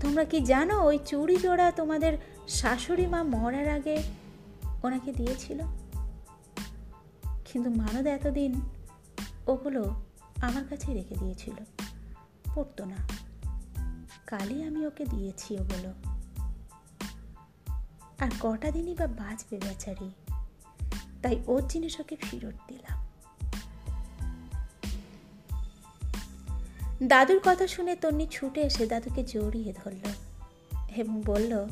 তোমরা 0.00 0.24
কি 0.24 0.40
জানো 0.40 0.84
ওই 0.84 0.98
চুড়ি 1.06 1.36
জোড়া 1.36 1.70
তোমাদের 1.70 2.18
শাশুড়ি 2.48 3.06
মা 3.06 3.22
মরার 3.22 3.68
আগে 3.68 4.02
ওনাকে 4.82 5.12
দিয়েছিল? 5.12 5.60
কিন্তু 7.44 7.70
মানদ 7.70 8.06
এতদিন 8.06 8.60
ওগুলো 9.46 10.04
আমার 10.42 10.64
কাছে 10.64 10.94
রেখে 10.94 11.14
দিয়েছিল। 11.14 11.54
পড়তো 12.54 12.84
না। 12.84 12.96
কালই 14.26 14.62
আমি 14.62 14.86
ওকে 14.86 15.04
দিয়েছি 15.04 15.58
ওগুলো। 15.58 15.92
আর 18.18 18.30
কটা 18.40 18.70
দিনই 18.70 18.94
বা 18.94 19.06
বাঁচবে 19.06 19.58
বেচারি। 19.58 20.10
তাই 21.22 21.42
ওর 21.46 21.68
জিনিস 21.68 22.00
ওকে 22.00 22.16
ফেরত 22.16 22.54
দিলাম। 22.68 23.10
দাদুর 27.02 27.40
কথা 27.44 27.66
শুনে 27.66 27.96
তন্নি 27.96 28.26
ছুটে 28.30 28.60
এসে 28.60 28.86
দাদুকে 28.86 29.24
জড়িয়ে 29.24 29.72
ধরল 29.72 30.12
এবং 30.96 31.22
বলল, 31.26 31.68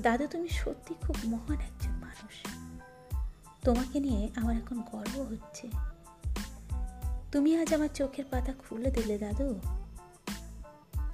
দাদু, 0.00 0.26
তুমি 0.26 0.48
সত্যি 0.48 0.94
খুব 0.94 1.16
মহান 1.24 1.60
একজন 1.60 1.90
মানুষ। 1.90 2.46
তোমাকে 3.64 4.00
নিয়ে 4.00 4.28
আমার 4.36 4.56
এখন 4.56 4.82
গর্ব 4.92 5.20
হচ্ছে। 5.20 5.68
তুমি 7.32 7.56
আজ 7.56 7.74
আমার 7.74 7.88
চোখের 7.94 8.24
পাতা 8.30 8.52
খুলে 8.52 8.90
দিলে, 8.90 9.18
দাদু। 9.18 9.60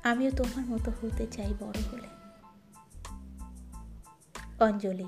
আমিও 0.04 0.30
তোমার 0.30 0.66
মতো 0.66 0.92
হতে 1.02 1.26
চাই 1.26 1.54
বড় 1.60 1.82
হলে। 1.92 2.08
অঞ্জলি, 4.64 5.06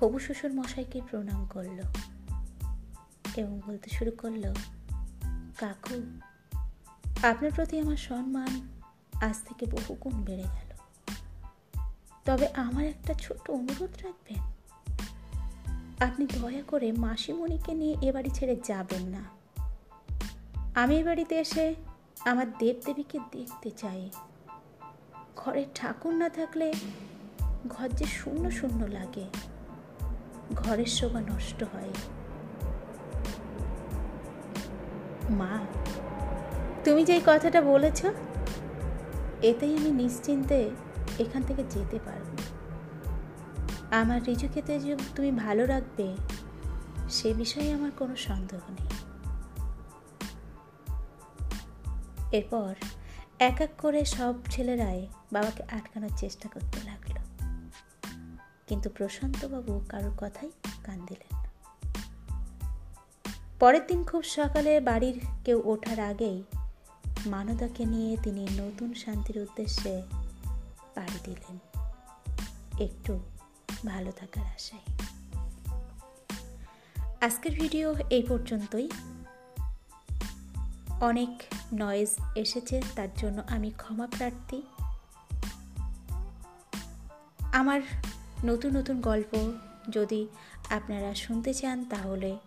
হবু 0.00 0.18
শ্বশুর 0.18 0.52
মশাইকে 0.52 1.00
প্রণাম 1.10 1.46
করল 1.46 1.82
এবং 3.36 3.60
বলতে 3.66 3.90
শুরু 3.90 4.10
করল, 4.10 4.54
কাকু, 5.58 6.18
আপনার 7.22 7.50
প্রতি 7.56 7.78
আমার 7.78 7.96
সম্মান 7.96 8.68
আজ 9.12 9.36
থেকে 9.48 9.66
বহু 9.66 9.94
গুণ 9.94 10.24
বেড়ে 10.24 10.42
গেল। 10.42 10.72
তবে 12.24 12.48
আমার 12.48 12.84
একটা 12.84 13.14
ছোট 13.14 13.50
অনুরোধ 13.50 13.90
রাখবেন। 14.02 14.38
আপনি 16.00 16.26
দয়া 16.26 16.62
করে 16.62 16.92
মাসিমণিকে 16.92 17.74
নিয়ে 17.74 17.96
এ 18.02 18.12
বাড়ি 18.12 18.30
ছেড়ে 18.30 18.56
যাবেন 18.64 19.02
না। 19.02 19.41
আমি 20.74 21.02
বাড়িতে 21.02 21.34
এসে 21.38 21.74
আমার 22.24 22.58
দেবদেবীকে 22.58 23.18
দেখতে 23.32 23.70
চাই। 23.70 24.10
ঘরে 25.36 25.64
ঠাকুর 25.74 26.14
না 26.14 26.28
থাকলে 26.28 26.72
ঘর 27.68 27.88
যে 27.88 28.04
শূন্য 28.04 28.50
শূন্য 28.50 28.86
লাগে। 28.86 29.24
ঘরের 30.54 30.86
শোভা 30.86 31.20
নষ্ট 31.20 31.64
হয়। 31.64 31.92
মা, 35.30 35.58
তুমি 36.84 37.04
যেই 37.04 37.20
কথাটা 37.26 37.60
বলেছ, 37.62 38.04
এতেই 39.42 39.76
আমি 39.76 39.90
নিশ্চিন্তে 39.90 40.70
এখান 41.18 41.42
থেকে 41.42 41.64
যেতে 41.70 41.98
পারব। 41.98 42.38
আমার 43.90 44.24
রিজুকে 44.24 44.62
তুমি 45.16 45.30
ভালো 45.30 45.66
রাখবে, 45.66 46.16
সে 47.10 47.34
বিষয়ে 47.34 47.72
আমার 47.72 47.90
কোনো 47.98 48.16
সন্দেহ 48.16 48.60
নেই। 48.68 48.91
এরপর 52.32 52.74
এক 53.38 53.60
এক 53.60 53.70
করে 53.78 54.04
সব 54.04 54.34
ছেলেরাই 54.50 55.06
বাবাকে 55.32 55.62
আটকানোর 55.62 56.10
চেষ্টা 56.16 56.48
করতে 56.48 56.78
লাগল। 56.84 57.20
কিন্তু 58.66 58.90
প্রশান্তবাবু 58.90 59.84
কারোর 59.88 60.12
কথাই 60.16 60.50
কান 60.84 61.06
দিলেন 61.06 61.42
পরের 63.60 63.86
দিন 63.86 64.04
খুব 64.04 64.22
সকালে 64.22 64.80
বাড়ির 64.80 65.20
কেউ 65.44 65.62
ওঠার 65.64 66.00
আগেই 66.00 66.42
মানদাকে 67.26 67.84
নিয়ে 67.84 68.16
তিনি 68.22 68.46
নতুন 68.58 68.94
শান্তির 68.94 69.38
উদ্দেশ্যে 69.38 70.02
পাড়ি 70.94 71.18
দিলেন। 71.24 71.58
একটু 72.80 73.20
ভালো 73.86 74.12
থাকার 74.12 74.44
আশায়। 74.44 74.82
আজকের 77.20 77.52
ভিডিও 77.52 77.94
এই 78.10 78.22
পর্যন্তই। 78.22 78.88
অনেক 81.02 81.42
নয়েজ 81.74 82.08
এসেছে, 82.36 82.82
তার 82.96 83.08
জন্য 83.16 83.42
আমি 83.48 83.70
ক্ষমা 83.70 84.06
প্রার্থী। 84.06 84.62
আমার 87.52 87.80
নতুন 88.44 88.76
নতুন 88.76 89.00
গল্প 89.00 89.52
যদি 89.90 90.28
আপনারা 90.70 91.14
শুনতে 91.14 91.54
চান, 91.54 91.84
তাহলে 91.84 92.38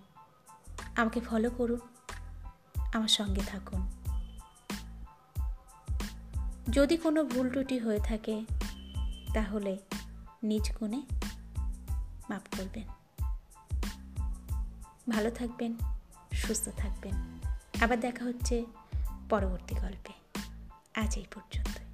আমাকে 0.95 1.19
ফলো 1.19 1.49
করুন, 1.49 1.79
আমার 2.93 3.07
সঙ্গে 3.07 3.41
থাকুন। 3.41 3.81
যদি 6.69 6.97
কোনো 6.97 7.23
ভুল 7.23 7.49
ত্রুটি 7.49 7.79
হয়ে 7.79 7.99
থাকে, 7.99 8.45
তাহলে 9.33 9.77
নিজ 10.43 10.71
গুণে 10.79 11.01
মাফ 12.29 12.57
করবেন। 12.57 12.87
ভালো 15.11 15.29
থাকবেন, 15.31 15.75
সুস্থ 16.33 16.69
থাকবেন। 16.77 17.44
আবার 17.81 17.99
দেখা 17.99 18.23
হচ্ছে 18.25 18.65
পরবর্তী 19.29 19.75
গল্পে। 19.75 20.13
আজ 20.99 21.17
এই 21.17 21.27
পর্যন্ত 21.35 21.84